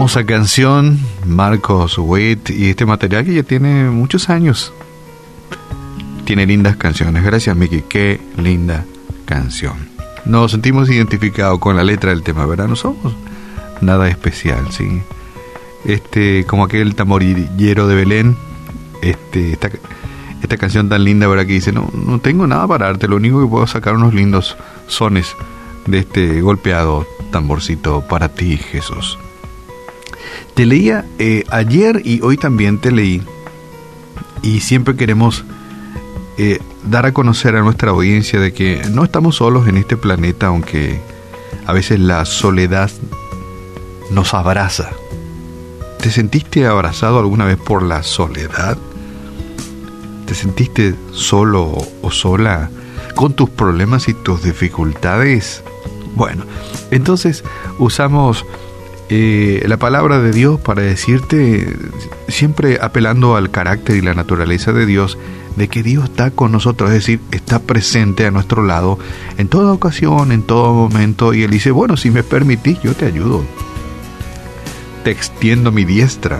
[0.00, 4.72] hermosa canción, Marcos Witt, y este material que ya tiene muchos años.
[6.24, 7.22] Tiene lindas canciones.
[7.22, 7.82] Gracias, Miki.
[7.82, 8.86] Qué linda
[9.26, 9.74] canción.
[10.24, 12.66] Nos sentimos identificados con la letra del tema, ¿verdad?
[12.66, 13.14] No somos
[13.82, 15.02] nada especial, ¿sí?
[15.84, 18.38] Este, como aquel tamorillero de Belén,
[19.02, 19.68] este, esta,
[20.42, 21.44] esta canción tan linda, ¿verdad?
[21.44, 24.56] Que dice, no, no tengo nada para darte, lo único que puedo sacar unos lindos
[24.86, 25.36] sones
[25.86, 29.18] de este golpeado tamborcito para ti, Jesús.
[30.54, 33.22] Te leía eh, ayer y hoy también te leí.
[34.42, 35.44] Y siempre queremos
[36.38, 40.46] eh, dar a conocer a nuestra audiencia de que no estamos solos en este planeta,
[40.46, 41.00] aunque
[41.66, 42.90] a veces la soledad
[44.10, 44.90] nos abraza.
[46.00, 48.78] ¿Te sentiste abrazado alguna vez por la soledad?
[50.26, 52.70] ¿Te sentiste solo o sola
[53.14, 55.62] con tus problemas y tus dificultades?
[56.16, 56.44] Bueno,
[56.90, 57.44] entonces
[57.78, 58.46] usamos
[59.12, 61.66] eh, la palabra de Dios para decirte,
[62.28, 65.18] siempre apelando al carácter y la naturaleza de Dios,
[65.56, 69.00] de que Dios está con nosotros, es decir, está presente a nuestro lado
[69.36, 73.04] en toda ocasión, en todo momento, y Él dice, bueno, si me permitís, yo te
[73.04, 73.42] ayudo,
[75.02, 76.38] te extiendo mi diestra.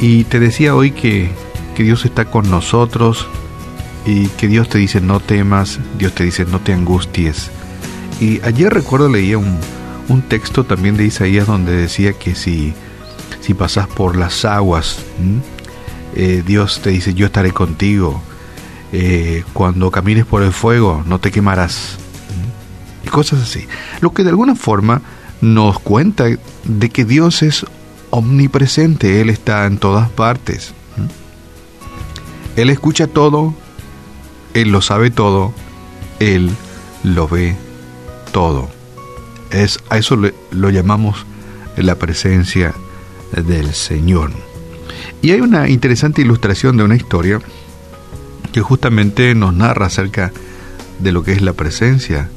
[0.00, 1.30] Y te decía hoy que,
[1.76, 3.28] que Dios está con nosotros
[4.06, 7.50] y que Dios te dice, no temas, Dios te dice, no te angusties.
[8.22, 9.58] Y ayer recuerdo leía un,
[10.08, 12.74] un texto también de Isaías donde decía que si,
[13.40, 14.98] si pasas por las aguas,
[16.14, 18.22] eh, Dios te dice, yo estaré contigo.
[18.92, 21.96] Eh, cuando camines por el fuego, no te quemarás.
[23.04, 23.66] Y cosas así.
[24.00, 25.00] Lo que de alguna forma
[25.40, 26.26] nos cuenta
[26.64, 27.66] de que Dios es
[28.10, 30.74] omnipresente, Él está en todas partes.
[32.56, 33.54] Él escucha todo,
[34.52, 35.54] Él lo sabe todo,
[36.20, 36.50] Él
[37.02, 37.56] lo ve
[38.30, 38.68] todo.
[39.52, 41.26] Es, a eso lo llamamos
[41.76, 42.74] la presencia
[43.32, 44.30] del Señor.
[45.20, 47.40] Y hay una interesante ilustración de una historia
[48.52, 50.32] que justamente nos narra acerca
[50.98, 52.28] de lo que es la presencia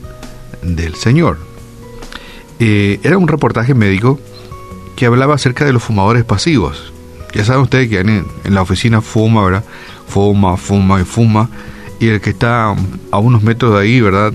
[0.62, 1.38] del Señor.
[2.60, 4.20] Eh, era un reportaje médico
[4.96, 6.94] que hablaba acerca de los fumadores pasivos.
[7.34, 9.66] Ya saben ustedes que en, en la oficina fuma, ¿verdad?
[10.08, 11.50] Fuma, fuma y fuma.
[12.00, 12.76] Y el que está
[13.12, 14.34] a unos metros de ahí, ¿verdad?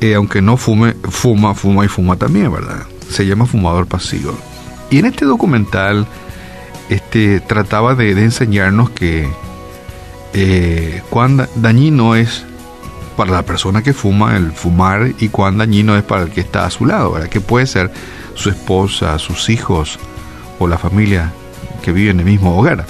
[0.00, 2.86] Eh, aunque no fume, fuma, fuma y fuma también, ¿verdad?
[3.10, 4.38] Se llama fumador pasivo.
[4.90, 6.06] Y en este documental
[6.88, 9.28] este, trataba de, enseñarnos que
[10.34, 12.44] eh, cuán dañino es
[13.16, 16.64] para la persona que fuma el fumar y cuán dañino es para el que está
[16.64, 17.28] a su lado, ¿verdad?
[17.28, 17.90] Que puede ser
[18.34, 19.98] su esposa, sus hijos
[20.60, 21.32] o la familia
[21.82, 22.86] que vive en el mismo hogar.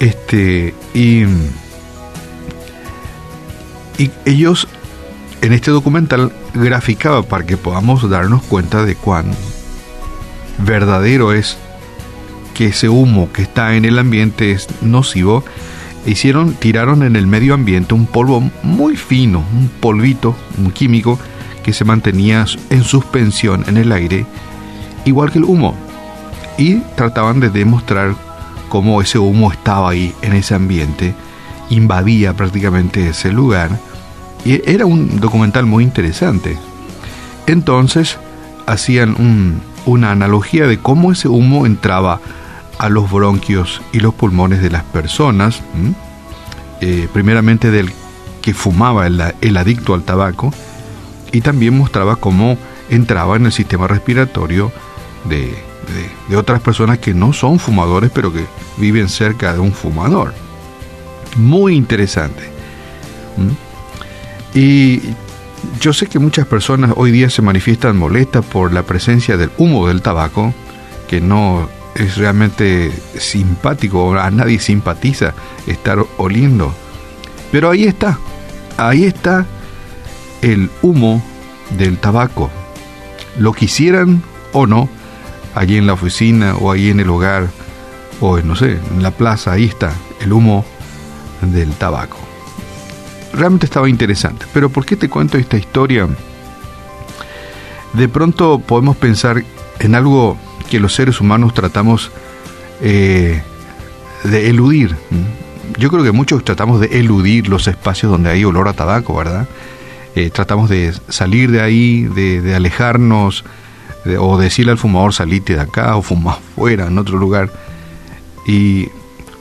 [0.00, 1.24] Este, y,
[3.98, 4.66] y ellos
[5.40, 9.26] en este documental graficaba para que podamos darnos cuenta de cuán
[10.58, 11.56] verdadero es
[12.54, 15.44] que ese humo que está en el ambiente es nocivo.
[16.06, 21.18] Hicieron, tiraron en el medio ambiente un polvo muy fino, un polvito, un químico
[21.62, 24.26] que se mantenía en suspensión en el aire,
[25.04, 25.76] igual que el humo.
[26.56, 28.16] Y trataban de demostrar
[28.68, 31.14] cómo ese humo estaba ahí en ese ambiente,
[31.70, 33.78] invadía prácticamente ese lugar
[34.44, 36.56] y era un documental muy interesante.
[37.46, 38.18] Entonces
[38.66, 42.20] hacían una analogía de cómo ese humo entraba
[42.78, 45.62] a los bronquios y los pulmones de las personas,
[46.80, 47.92] eh, primeramente del
[48.42, 50.52] que fumaba el, adicto al tabaco,
[51.32, 52.56] y también mostraba cómo
[52.88, 54.72] entraba en el sistema respiratorio
[55.28, 55.66] de,
[56.36, 58.44] otras personas que no son fumadores, pero que
[58.76, 60.34] viven cerca de un fumador.
[61.36, 62.42] Muy interesante.
[64.54, 65.00] Y
[65.80, 69.88] yo sé que muchas personas hoy día se manifiestan molestas por la presencia del humo
[69.88, 70.54] del tabaco,
[71.08, 75.34] que no es realmente simpático, a nadie simpatiza
[75.66, 76.72] estar oliendo.
[77.50, 78.18] Pero ahí está,
[78.76, 79.46] ahí está
[80.42, 81.22] el humo
[81.76, 82.50] del tabaco.
[83.38, 84.22] Lo quisieran
[84.52, 84.88] o no,
[85.54, 87.48] allí en la oficina o allí en el hogar
[88.20, 90.64] o no sé, en la plaza, ahí está el humo
[91.40, 92.27] del tabaco
[93.32, 94.46] realmente estaba interesante.
[94.52, 96.08] Pero ¿por qué te cuento esta historia?
[97.92, 99.42] De pronto podemos pensar
[99.80, 100.36] en algo
[100.70, 102.10] que los seres humanos tratamos
[102.80, 103.42] eh,
[104.24, 104.94] de eludir.
[105.78, 109.48] Yo creo que muchos tratamos de eludir los espacios donde hay olor a tabaco, ¿verdad?
[110.14, 113.44] Eh, tratamos de salir de ahí, de, alejarnos,
[114.18, 117.50] o decirle al fumador salite de acá o fuma fuera, en otro lugar.
[118.46, 118.88] Y,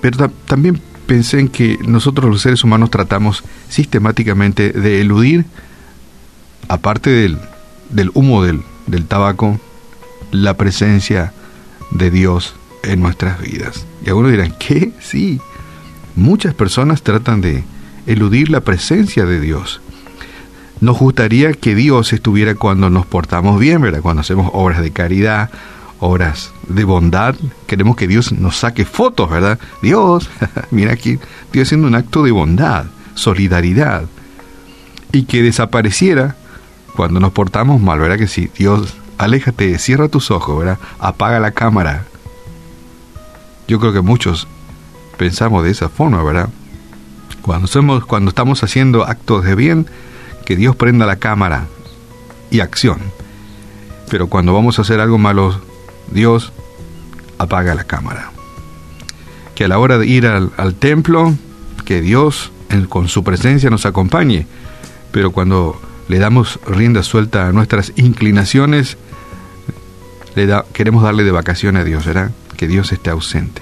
[0.02, 5.46] pero también pensé en que nosotros los seres humanos tratamos sistemáticamente de eludir,
[6.68, 7.40] aparte del,
[7.90, 9.60] del humo del, del tabaco,
[10.32, 11.34] la presencia
[11.92, 13.86] de Dios en nuestras vidas.
[14.06, 14.92] Y algunos dirán, ¿qué?
[15.00, 15.40] Sí.
[16.16, 17.64] Muchas personas tratan de
[18.06, 19.82] eludir la presencia de Dios.
[20.80, 24.02] Nos gustaría que Dios estuviera cuando nos portamos bien, ¿verdad?
[24.02, 25.50] Cuando hacemos obras de caridad,
[26.00, 27.36] obras de bondad.
[27.66, 29.60] Queremos que Dios nos saque fotos, ¿verdad?
[29.82, 30.30] Dios,
[30.72, 32.86] mira aquí, estoy haciendo un acto de bondad,
[33.16, 34.06] solidaridad.
[35.12, 36.36] Y que desapareciera
[36.96, 38.50] cuando nos portamos mal, ¿verdad que sí?
[38.58, 40.80] Dios, aléjate, cierra tus ojos, ¿verdad?
[41.00, 42.06] Apaga la cámara.
[43.68, 44.48] Yo creo que muchos
[45.18, 46.50] pensamos de esa forma, ¿verdad?
[47.42, 49.88] Cuando, somos, cuando estamos haciendo actos de bien,
[50.46, 51.68] que Dios prenda la cámara
[52.50, 53.00] y acción.
[54.10, 55.60] Pero cuando vamos a hacer algo malo,
[56.12, 56.52] Dios
[57.38, 58.32] apaga la cámara.
[59.56, 61.34] Que a la hora de ir al, templo,
[61.86, 62.52] que Dios
[62.90, 64.46] con su presencia nos acompañe.
[65.12, 68.98] Pero cuando le damos rienda suelta a nuestras inclinaciones,
[70.36, 72.32] le da, queremos darle de vacaciones a Dios, ¿verdad?
[72.56, 73.62] Que Dios esté ausente.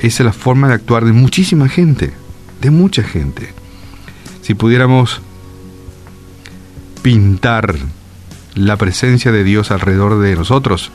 [0.00, 2.12] Esa es la forma de actuar de muchísima gente,
[2.60, 3.52] de mucha gente.
[4.42, 5.20] Si pudiéramos
[7.02, 7.74] pintar
[8.54, 10.92] la presencia de Dios alrededor de nosotros,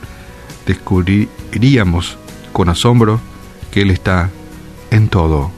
[0.65, 2.17] descubriríamos
[2.51, 3.19] con asombro
[3.71, 4.29] que Él está
[4.91, 5.51] en todo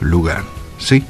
[0.00, 0.44] lugar.
[0.78, 1.04] Sí,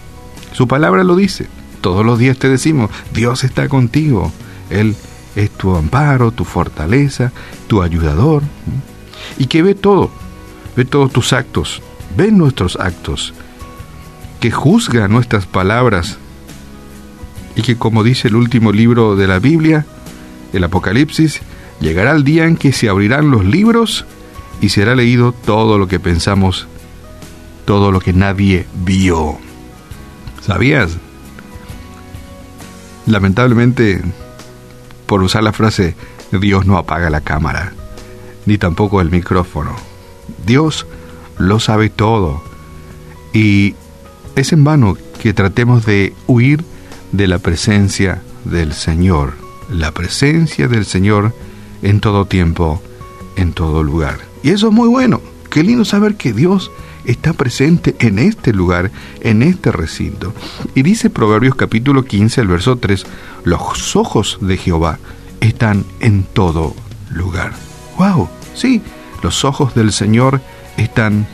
[0.52, 1.48] su palabra lo dice.
[1.80, 4.32] Todos los días te decimos, Dios está contigo.
[4.70, 4.96] Él
[5.36, 7.32] es tu amparo, tu fortaleza,
[7.66, 8.42] tu ayudador.
[9.38, 10.10] Y que ve todo,
[10.76, 11.82] ve todos tus actos,
[12.16, 13.34] ve nuestros actos,
[14.40, 16.18] que juzga nuestras palabras
[17.56, 19.86] y que como dice el último libro de la Biblia,
[20.52, 21.40] el Apocalipsis,
[21.80, 24.04] llegará el día en que se abrirán los libros
[24.60, 26.66] y será leído todo lo que pensamos,
[27.64, 29.38] todo lo que nadie vio.
[30.40, 30.96] ¿Sabías?
[33.06, 34.02] Lamentablemente,
[35.06, 35.94] por usar la frase,
[36.32, 37.72] Dios no apaga la cámara,
[38.46, 39.76] ni tampoco el micrófono.
[40.46, 40.86] Dios
[41.38, 42.42] lo sabe todo.
[43.32, 43.74] Y
[44.36, 46.64] es en vano que tratemos de huir
[47.12, 49.34] de la presencia del Señor.
[49.70, 51.34] La presencia del Señor
[51.84, 52.82] en todo tiempo,
[53.36, 54.18] en todo lugar.
[54.42, 55.20] Y eso es muy bueno.
[55.50, 56.72] Qué lindo saber que Dios
[57.04, 58.90] está presente en este lugar,
[59.20, 60.32] en este recinto.
[60.74, 63.06] Y dice Proverbios capítulo 15, el verso 3,
[63.44, 64.98] los ojos de Jehová
[65.40, 66.74] están en todo
[67.10, 67.52] lugar.
[67.98, 68.28] ¡Wow!
[68.54, 68.82] Sí,
[69.22, 70.40] los ojos del Señor
[70.78, 71.26] están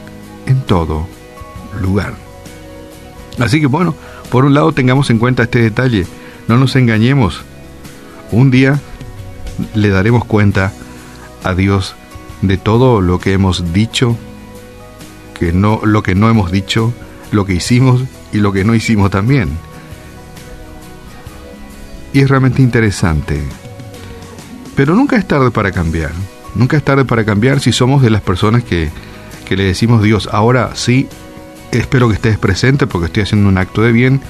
[0.46, 1.06] en todo
[1.80, 2.14] lugar.
[3.38, 3.94] Así que bueno,
[4.30, 6.06] por un lado tengamos en cuenta este detalle,
[6.48, 7.42] no nos engañemos.
[8.32, 8.80] Un día
[9.74, 10.72] le daremos cuenta
[11.44, 11.94] a Dios
[12.42, 14.16] de todo lo que hemos dicho,
[15.38, 16.92] que no, lo que no hemos dicho,
[17.32, 18.02] lo que hicimos
[18.32, 19.50] y lo que no hicimos también.
[22.12, 23.42] Y es realmente interesante.
[24.74, 26.12] Pero nunca es tarde para cambiar.
[26.54, 28.90] Nunca es tarde para cambiar si somos de las personas que,
[29.46, 31.08] que le decimos Dios, ahora sí,
[31.70, 34.20] espero que estés presente porque estoy haciendo un acto de bien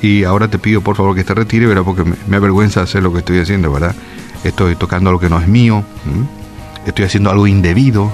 [0.00, 1.82] y ahora te pido por favor que te retire, ¿verdad?
[1.84, 3.94] Porque me, me avergüenza hacer lo que estoy haciendo, ¿verdad?
[4.44, 5.84] Estoy tocando algo que no es mío,
[6.86, 8.12] estoy haciendo algo indebido,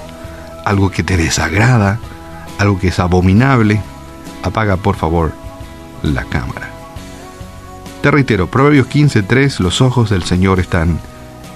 [0.65, 1.99] algo que te desagrada,
[2.59, 3.81] algo que es abominable,
[4.43, 5.33] apaga por favor
[6.03, 6.71] la cámara.
[8.03, 11.01] Te reitero, Proverbios 15:3, los ojos del Señor están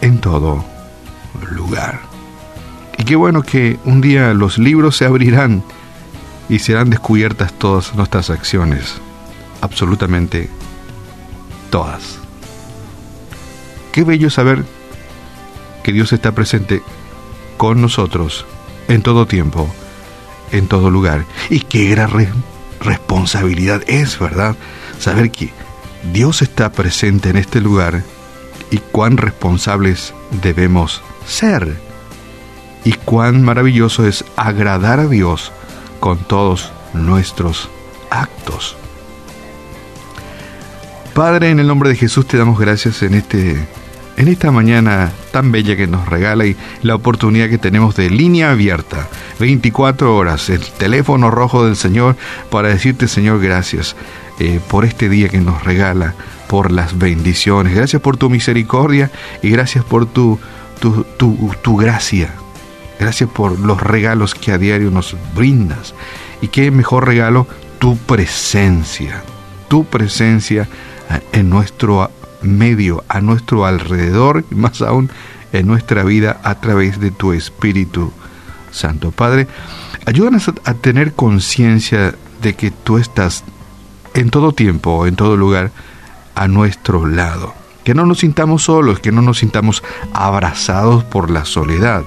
[0.00, 0.64] en todo
[1.50, 2.00] lugar.
[2.96, 5.62] Y qué bueno que un día los libros se abrirán
[6.48, 8.94] y serán descubiertas todas nuestras acciones,
[9.60, 10.48] absolutamente
[11.70, 12.18] todas.
[13.98, 14.64] Qué bello saber
[15.82, 16.84] que Dios está presente
[17.56, 18.46] con nosotros
[18.86, 19.68] en todo tiempo,
[20.52, 21.24] en todo lugar.
[21.50, 22.12] Y qué gran
[22.78, 24.54] responsabilidad es, ¿verdad?
[25.00, 25.52] Saber que
[26.12, 28.04] Dios está presente en este lugar
[28.70, 31.80] y cuán responsables debemos ser.
[32.84, 35.50] Y cuán maravilloso es agradar a Dios
[35.98, 37.68] con todos nuestros
[38.10, 38.76] actos.
[41.14, 43.66] Padre, en el nombre de Jesús te damos gracias en este
[44.18, 48.50] en esta mañana tan bella que nos regala y la oportunidad que tenemos de línea
[48.50, 49.08] abierta,
[49.38, 52.16] 24 horas, el teléfono rojo del Señor
[52.50, 53.94] para decirte, Señor, gracias
[54.40, 56.16] eh, por este día que nos regala,
[56.48, 60.40] por las bendiciones, gracias por tu misericordia y gracias por tu,
[60.80, 62.34] tu, tu, tu gracia,
[62.98, 65.94] gracias por los regalos que a diario nos brindas.
[66.42, 67.46] Y qué mejor regalo,
[67.78, 69.22] tu presencia,
[69.68, 70.68] tu presencia
[71.08, 72.10] eh, en nuestro
[72.42, 75.10] medio, a nuestro alrededor y más aún
[75.52, 78.12] en nuestra vida a través de tu Espíritu
[78.70, 79.10] Santo.
[79.10, 79.46] Padre,
[80.06, 83.44] ayúdanos a, tener conciencia de que tú estás
[84.14, 85.70] en todo tiempo, en todo lugar,
[86.34, 87.54] a nuestro lado.
[87.84, 92.04] que no nos sintamos solos, que no nos sintamos abrazados por la soledad,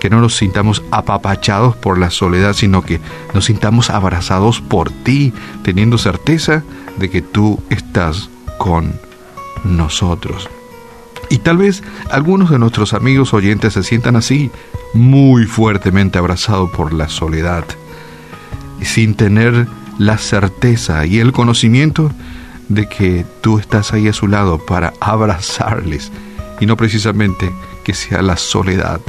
[0.00, 2.98] que no nos sintamos apapachados por la soledad, sino que
[3.34, 6.62] nos sintamos abrazados por ti, teniendo certeza
[6.98, 8.98] de que tú estás con
[9.64, 10.48] nosotros.
[11.30, 14.50] Y tal vez algunos de nuestros amigos oyentes se sientan así,
[14.94, 17.64] muy fuertemente abrazados por la soledad,
[18.82, 19.66] sin tener
[19.98, 22.10] la certeza y el conocimiento
[22.68, 26.12] de que tú estás ahí a su lado para abrazarles
[26.60, 27.52] y no precisamente
[27.84, 29.00] que sea la soledad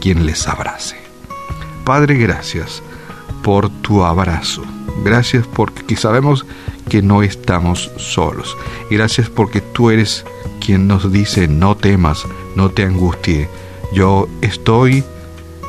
[0.00, 0.96] quien les abrace.
[1.84, 2.82] Padre, gracias
[3.42, 4.62] por tu abrazo.
[5.04, 6.46] Gracias porque sabemos
[6.88, 8.56] que no estamos solos.
[8.90, 10.24] Gracias porque tú eres
[10.64, 12.24] quien nos dice, no temas,
[12.56, 13.48] no te angustie.
[13.92, 15.04] Yo estoy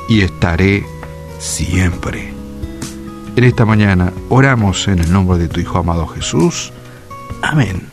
[0.08, 0.86] y estaré
[1.40, 2.34] siempre.
[3.36, 6.72] En esta mañana oramos en el nombre de tu Hijo amado Jesús.
[7.42, 7.90] Amén.